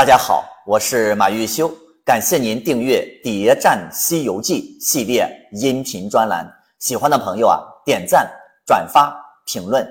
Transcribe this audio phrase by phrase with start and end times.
[0.00, 1.70] 大家好，我是马玉修，
[2.06, 6.50] 感谢您订阅《谍战西游记》系列音频专栏。
[6.78, 8.26] 喜欢的朋友啊，点赞、
[8.66, 9.86] 转发、评论。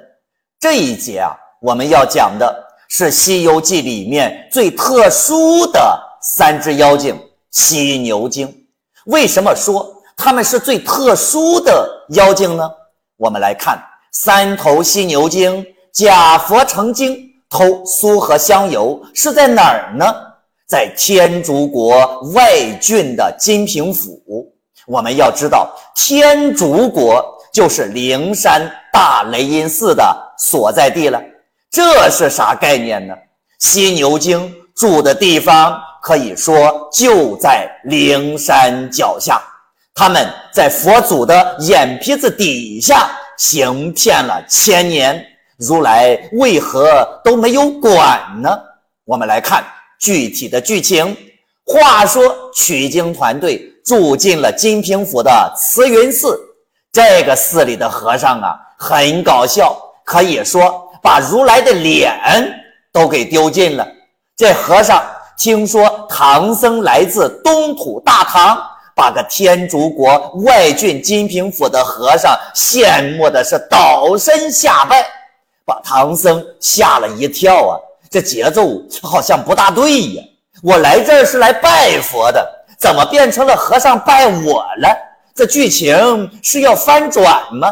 [0.59, 2.51] 这一节啊，我们要讲的
[2.87, 7.15] 是《西游记》里面最特殊的三只妖精——
[7.53, 8.51] 犀牛精。
[9.05, 12.67] 为什么说它们是最特殊的妖精呢？
[13.15, 13.79] 我们来看
[14.11, 15.63] 三头犀牛精。
[15.91, 20.05] 假佛成精偷苏和香油是在哪儿呢？
[20.67, 24.21] 在天竺国外郡的金平府。
[24.85, 31.19] 我们要知道，天竺国就是灵山大雷音寺的所在地了。
[31.71, 33.13] 这是啥概念呢？
[33.59, 39.41] 犀牛精住的地方可以说就在灵山脚下。
[39.93, 45.25] 他们在佛祖的眼皮子底下行骗了千年。
[45.59, 48.49] 如来为何都没有管呢？
[49.03, 49.61] 我们来看
[49.99, 51.15] 具体的剧情。
[51.65, 56.39] 话说取经团队住进了金平府的慈云寺，
[56.93, 62.11] 这个寺里的和尚啊，很搞笑，可以说把如来的脸
[62.93, 63.85] 都给丢尽了。
[64.37, 65.03] 这和尚
[65.37, 68.57] 听说唐僧来自东土大唐，
[68.95, 75.05] 把个天竺国外郡金平府的和尚羡慕的是倒身下拜。
[75.69, 77.77] 把唐僧吓了一跳啊！
[78.09, 80.23] 这节奏好像不大对呀。
[80.63, 82.43] 我来这儿是来拜佛的，
[82.79, 84.89] 怎么变成了和尚拜我了？
[85.35, 87.71] 这剧情是要翻转吗？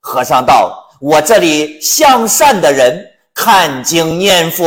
[0.00, 3.00] 和尚道：“我这里向善的人
[3.32, 4.66] 看经念佛，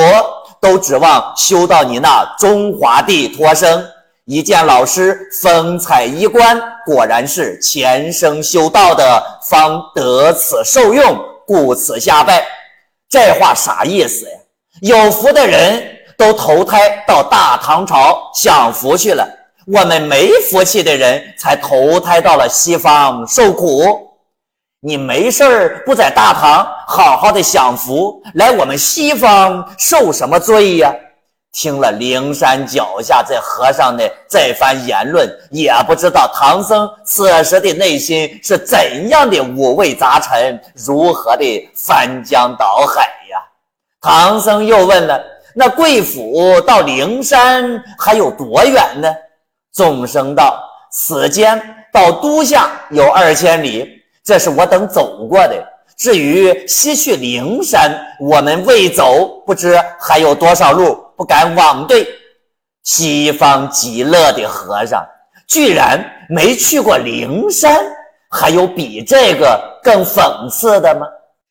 [0.61, 3.85] 都指望修到你那中华地脱生。
[4.25, 12.43] 一见老师风采衣冠，果然是前生修道的，方得此受用，故此下拜。”
[13.09, 14.37] 这话啥意思呀？
[14.81, 15.83] 有福的人
[16.15, 19.27] 都投胎到大唐朝享福去了，
[19.65, 24.07] 我们没福气的人才投胎到了西方受苦。
[24.81, 30.93] 你没事儿不在大唐好好的享福，来我们西方受什么罪呀？
[31.51, 43.01] 听了灵山脚下这和尚的这番言论，也不知道唐僧此时的内心是怎样的五味杂陈，如何的翻江倒海
[43.31, 43.43] 呀？
[44.01, 45.21] 唐僧又问了
[45.55, 49.13] ：“那贵府到灵山还有多远呢？”
[49.73, 51.59] 众生道：“此间
[51.91, 55.67] 到都下有二千里，这是我等走过的。
[55.99, 62.07] 至于西去灵山，我们未走，不知还有多少路。”不敢妄对，
[62.85, 65.05] 西方极乐的和尚
[65.45, 67.77] 居然没去过灵山，
[68.29, 71.05] 还有比这个更讽刺的吗？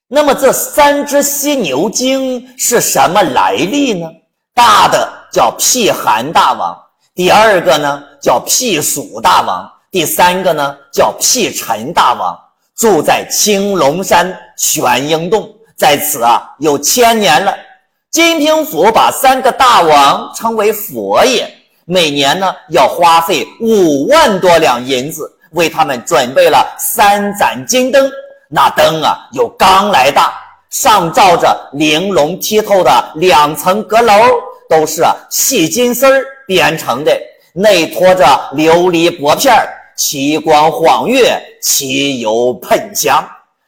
[0.07, 4.09] 那么这三只犀牛精是什么来历呢？
[4.55, 6.75] 大的叫辟寒大王，
[7.15, 12.35] 第二个呢叫辟暑大王，第三个呢叫辟尘大王，
[12.79, 17.53] 住在青龙山玄鹰洞，在此啊有千年了。
[18.09, 21.53] 金平府把三个大王称为佛爷，
[21.87, 28.09] 每年呢要花费五万多两银子，为他们准备了三盏金灯。
[28.49, 30.33] 那灯啊有刚来大，
[30.71, 34.15] 上罩着玲珑剔透的两层阁楼，
[34.71, 37.13] 都是细金丝儿编成的，
[37.55, 38.25] 内托着
[38.55, 39.69] 琉璃薄片儿，
[39.99, 43.21] 奇光晃月，其油喷香。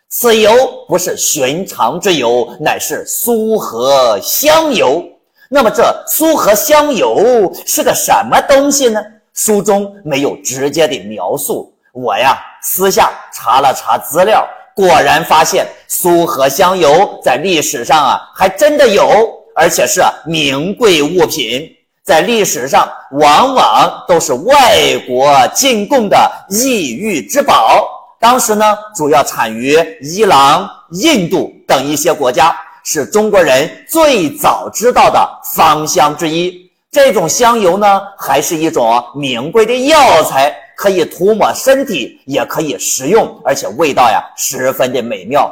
[0.08, 0.52] 此油
[0.86, 5.04] 不是寻常之油，乃是苏合香油。
[5.48, 9.02] 那么这苏合香油是个什么东西呢？
[9.34, 11.74] 书中没有直接的描述。
[11.92, 21.68] 我呀私下查了查资料，果然发现苏合香油在历史上啊还真的有，而且是名贵物品，
[22.04, 27.86] 在历史上往往都是外国进贡的异域之宝。
[28.18, 36.70] 当时呢，主要产于伊朗、印度等一些国家，是中国人最早知道的芳香之一。
[36.90, 45.48] 这种香油呢，还是一种名贵的药材，可以涂抹身体，也可以食用，而且味道呀，十分的美妙。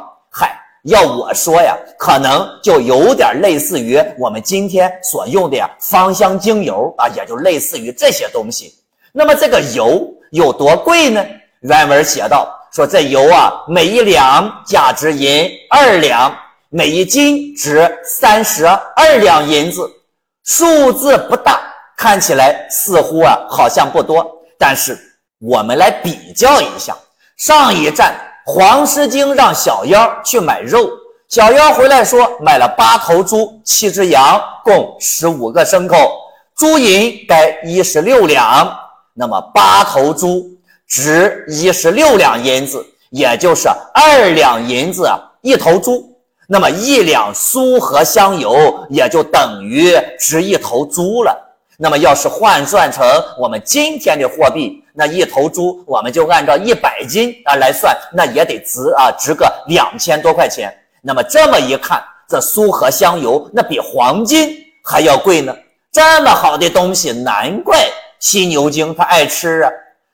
[0.89, 8.73] 要我说呀，可能就有点类似于我们今天所用的呀芳香精油啊，也就类似于这些东西。
[9.11, 11.25] 那么这个油有多贵呢？
[11.61, 12.55] 原文写道。
[12.71, 16.31] 说这油啊，每一两价值银二两，
[16.69, 19.89] 每一斤值三十二两银子，
[20.43, 21.59] 数字不大，
[21.97, 24.23] 看起来似乎啊好像不多。
[24.59, 24.95] 但是
[25.39, 26.95] 我们来比较一下，
[27.37, 28.13] 上一站
[28.51, 30.89] 黄狮精让小妖去买肉，
[31.27, 35.95] 小妖回来说买了八头猪、七只羊，共十五个牲口。
[36.57, 38.75] 猪银该一十六两，
[39.13, 40.47] 那么八头猪
[40.87, 45.07] 值一十六两银子，也就是二两银子
[45.41, 46.11] 一头猪。
[46.47, 51.37] 那么一两苏合香油也就等于值一头猪了。
[51.77, 53.07] 那么要是换算成
[53.39, 60.77] 我们今天的货币，那一头猪我们就按照一百斤啊来算，那也得值啊值个两千多块钱。
[61.01, 64.53] 那么这么一看，这苏合香油那比黄金
[64.83, 65.55] 还要贵呢。
[65.89, 67.87] 这么好的东西，难怪
[68.19, 69.71] 犀牛精它爱吃啊。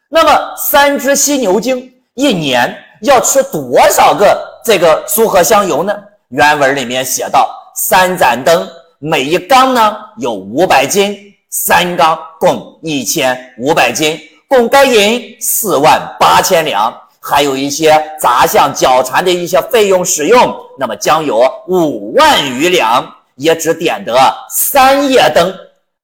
[0.08, 5.92] 那么三只犀牛精一年要吃多少个这个苏合香油呢？
[6.28, 11.24] 原文里面写道：三盏灯，每一缸呢有五百斤。
[11.58, 23.06] 三缸共一千五百斤，共该银四万八千两，还有一些杂项脚缠的一些费用使用，那么将有五万余两，
[23.36, 24.16] 也只点得
[24.50, 25.54] 三叶灯。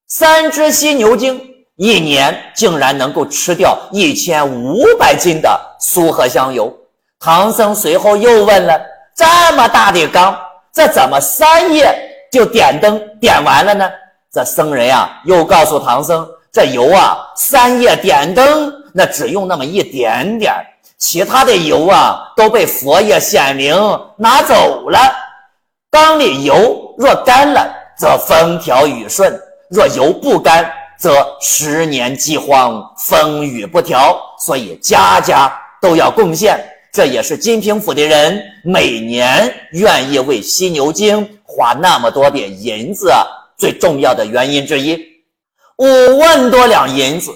[0.08, 1.40] 三只犀牛精
[1.78, 6.76] 一年竟然能够吃掉一千五百斤的苏合香油。
[7.20, 8.82] 唐僧随后又问了：
[9.16, 10.36] 这么大的缸，
[10.74, 11.96] 这怎么三夜
[12.32, 13.90] 就点灯点完了呢？
[14.34, 20.54] 这僧人呀，又告诉唐僧：“这油啊，三夜点灯，那只用那么一点点，
[20.98, 23.74] 其他的油啊，都被佛爷显灵
[24.18, 25.00] 拿走了。
[25.90, 29.32] 缸里油若干了，则风调雨顺；
[29.70, 30.70] 若油不干，
[31.00, 34.20] 则十年饥荒，风雨不调。
[34.40, 35.52] 所以家家
[35.82, 36.60] 都要贡献，
[36.92, 43.10] 这也是金平府的人每年愿意为犀牛精花那么多的银子。”
[43.58, 44.98] 最重要的原因之一，
[45.82, 47.32] 五万多两银子，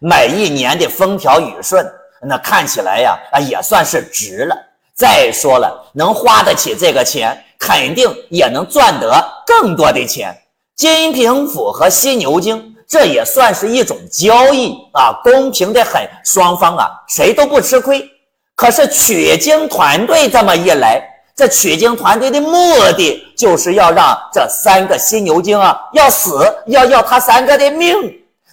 [0.00, 1.84] 每一年的风调雨顺，
[2.22, 4.56] 那看起来呀，啊也算是值了。
[4.94, 10.32] 再说了，能花得起这个钱，肯定也能赚得更多的钱。
[10.76, 18.08] 金平府和犀牛精，这也算是一种交易啊，公平的很，双方啊谁都不吃亏。
[18.54, 21.02] 可是取经团队这么一来。
[21.38, 22.50] 这取经团队的目
[22.96, 27.94] 的就是要让这三个犀牛精啊要死，要要他三个的命。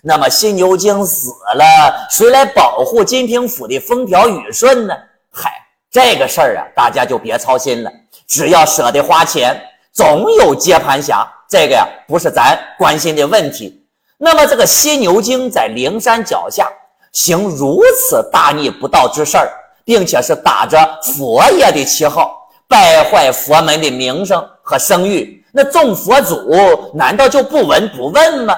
[0.04, 1.66] 那么犀牛精死了，
[2.12, 4.94] 谁来保护金平府的风调雨顺呢？
[5.32, 5.52] 嗨，
[5.90, 7.92] 这个事儿啊，大家就别操心了。
[8.28, 9.60] 只要舍得花钱，
[9.92, 11.28] 总有接盘侠。
[11.50, 13.84] 这个呀，不是咱关心的问题。
[14.20, 16.70] 那么这个犀牛精在灵山脚下
[17.12, 19.52] 行如此大逆不道之事儿，
[19.84, 22.45] 并且是打着佛爷的旗号。
[22.68, 26.52] 败坏佛门的名声和声誉，那众佛祖
[26.94, 28.56] 难道就不闻不问吗？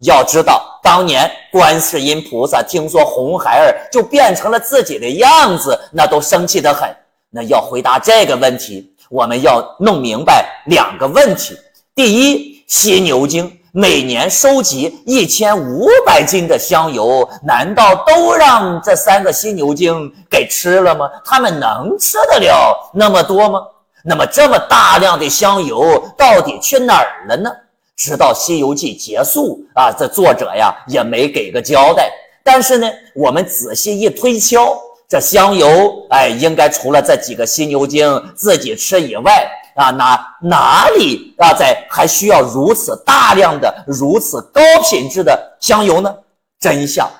[0.00, 6.88] 要知道，当年观世音菩萨听说红孩儿就变成了自己的样子，那都生气得很。
[7.28, 11.54] 那要回答这个问题，我们要弄明白两个问题：
[11.94, 13.59] 第一，犀牛精。
[13.72, 21.08] 每年收集一千五百斤的香油，难道都让这三个犀牛精给吃了吗？
[21.24, 23.60] 他们能吃得了那么多吗？
[24.02, 27.48] 那么这么大量的香油到底去哪儿了呢？
[27.96, 32.10] 直到《西游记》结束啊，这作者呀也没给个交代。
[32.42, 34.76] 但是呢，我们仔细一推敲，
[35.08, 35.68] 这香油
[36.10, 39.48] 哎，应该除了这几个犀牛精自己吃以外。
[39.80, 46.14] 啊，哪哪里啊，在还需要如此大量的、如此高品质的香油呢？
[46.60, 47.10] 真相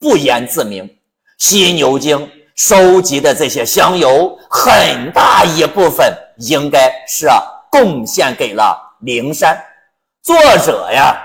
[0.00, 0.90] 不言自明。
[1.38, 7.28] 犀牛精收集的这些香油，很大一部分应该是，
[7.70, 9.56] 贡献给了灵山。
[10.20, 11.16] 作者呀，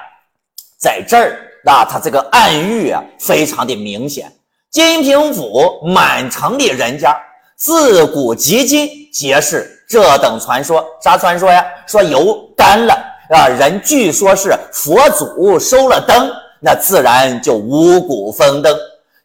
[0.77, 4.31] 在这儿啊，他这个暗喻啊，非常的明显。
[4.69, 7.19] 金平府满城的人家，
[7.55, 9.79] 自古及今皆是。
[9.93, 11.63] 这等传说，啥传说呀？
[11.85, 12.95] 说油干了
[13.29, 18.75] 啊，人据说是佛祖收了灯，那自然就五谷丰登。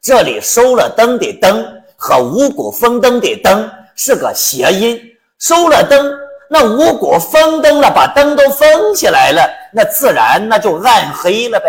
[0.02, 5.00] 这里收了灯的灯和五谷丰登的灯是个谐音，
[5.38, 6.12] 收了灯，
[6.50, 11.66] 那五谷丰登了，把灯都封起来了，那自然那就暗黑了呗。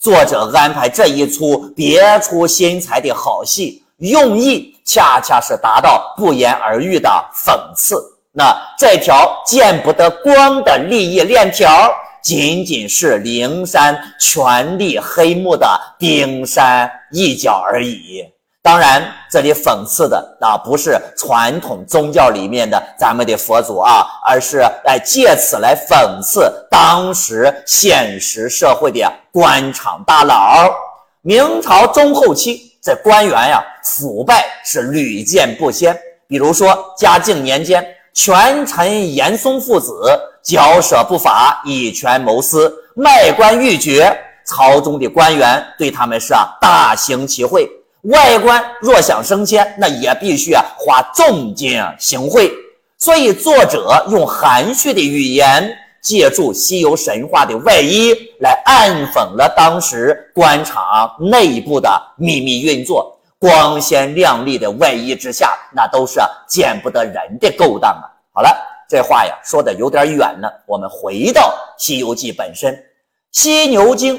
[0.00, 8.02] 作者安排这一出别出心裁的好戏，用意恰恰是达到不言而喻的讽刺。
[8.32, 11.90] 那这条见不得光的利益链条，
[12.22, 15.66] 仅仅是灵山权力黑幕的
[15.98, 18.22] 冰山一角而已。
[18.62, 30.70] 当然，这里讽刺的啊，不是传统宗教里面的咱们的佛祖啊，而是来借此来讽刺当时现实社会的官场大佬。
[31.22, 35.98] 明朝中后期，这官员呀，腐败是屡见不鲜。
[36.28, 37.84] 比如说嘉靖年间。
[38.20, 39.94] 权臣严嵩父子
[40.42, 44.12] 交涉不法，以权谋私，卖官鬻爵，
[44.44, 47.70] 朝中的官员对他们是啊大行其贿。
[48.02, 52.50] 外官若想升迁，那也必须啊花重金行贿。
[52.98, 55.72] 所以作者用含蓄的语言，
[56.02, 63.16] 借助西游神话的外衣，来暗讽了当时官场内部的秘密运作。
[63.38, 68.02] 光鲜亮丽的外衣之下，那都是见不得人的勾当啊！
[68.32, 68.50] 好了，
[68.88, 72.74] 这话呀说的有点远了，我们回到《西游记》本身，
[73.30, 74.16] 《犀牛精》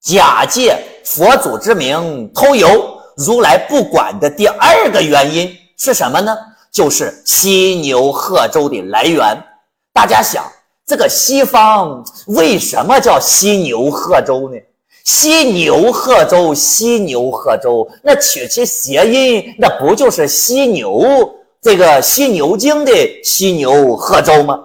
[0.00, 2.68] 假借佛祖之名偷油，
[3.16, 6.34] 如来不管的第二个原因是什么呢？
[6.70, 9.36] 就是犀牛贺州的来源。
[9.92, 10.42] 大家想，
[10.86, 14.56] 这个西方为什么叫犀牛贺州呢？
[15.04, 21.04] 犀牛贺州，犀牛贺州，那取其谐音，那不就是犀牛
[21.60, 22.92] 这个犀牛精的
[23.24, 24.58] 犀牛贺州吗？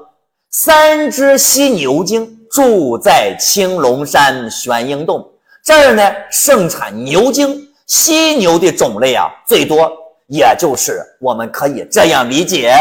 [0.52, 5.28] 三只犀牛精住在青龙山玄鹰洞。
[5.64, 9.92] 这儿呢，盛产牛精，犀牛的种类啊最多，
[10.28, 12.74] 也就是我们可以这样理解：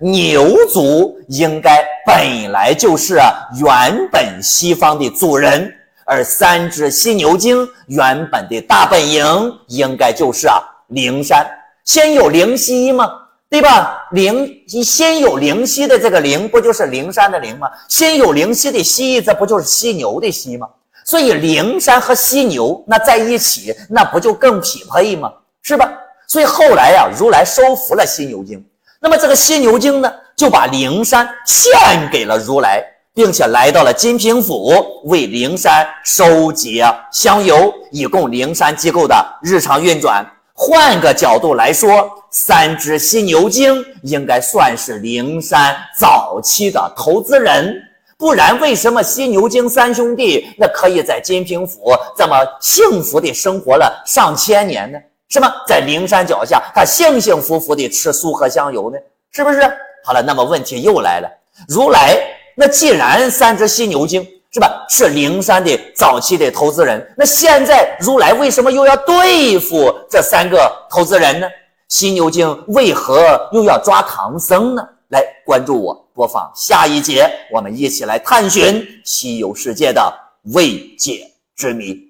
[0.00, 3.20] 牛族应该本来就是
[3.60, 5.70] 原本西方的主人，
[6.10, 9.24] 而三只犀牛精原本的大本营
[9.68, 11.48] 应该就是啊灵山。
[11.84, 13.08] 先有灵犀吗？
[13.48, 14.08] 对吧？
[14.10, 17.70] 灵先有灵犀的这个灵，不就是灵山的灵吗？
[17.88, 20.68] 先有灵犀的犀，这不就是犀牛的犀吗？
[21.04, 25.32] 所以灵山和犀牛那在一起，那不就更匹配吗？
[25.62, 25.88] 是吧？
[26.26, 28.60] 所以后来呀，如来收服了犀牛精，
[29.00, 31.72] 那么这个犀牛精呢，就把灵山献
[32.10, 34.72] 给了如来，并且来到了金平府，
[35.04, 40.24] 为灵山收集香油，以供灵山机构的日常运转。
[40.54, 47.74] 换个角度来说，三只犀牛精应该算是灵山早期的投资人。
[48.18, 54.98] 不然，为什么犀牛精三兄弟那可以在金平府这么幸福的生活了上千年呢？
[55.30, 55.50] 是吗？
[55.66, 58.98] 在灵山脚下，他幸幸福福的吃酥和香油呢？
[59.32, 59.60] 是不是？
[60.04, 61.28] 好了，那么问题又来了，
[61.66, 62.18] 如来
[62.54, 71.46] 那既然三只犀牛精是吧，是灵山的早期的投资人，那现在如来为什么又要对付这三个投资人呢？
[71.88, 74.82] 犀牛精为何又要抓唐僧呢？
[75.08, 80.12] 来关注我，播放下一节，我们一起来探寻西游世界的
[80.54, 82.09] 未解之谜。